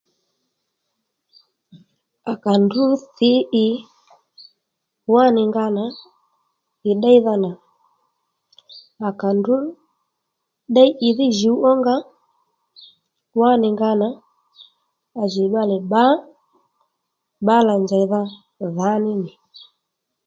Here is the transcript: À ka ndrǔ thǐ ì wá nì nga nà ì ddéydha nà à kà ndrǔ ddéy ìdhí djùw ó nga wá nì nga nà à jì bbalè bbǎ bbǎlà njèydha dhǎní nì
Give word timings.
À 2.31 2.33
ka 2.43 2.53
ndrǔ 2.63 2.83
thǐ 3.15 3.31
ì 3.63 3.65
wá 5.13 5.23
nì 5.35 5.41
nga 5.49 5.65
nà 5.77 5.85
ì 6.89 6.91
ddéydha 6.95 7.33
nà 7.43 7.51
à 9.07 9.09
kà 9.19 9.29
ndrǔ 9.37 9.55
ddéy 10.69 10.91
ìdhí 11.07 11.25
djùw 11.31 11.57
ó 11.69 11.71
nga 11.79 11.95
wá 13.39 13.49
nì 13.61 13.67
nga 13.75 13.89
nà 14.01 14.07
à 15.21 15.23
jì 15.31 15.43
bbalè 15.49 15.77
bbǎ 15.83 16.03
bbǎlà 17.43 17.73
njèydha 17.83 18.21
dhǎní 18.75 19.11
nì 19.23 19.31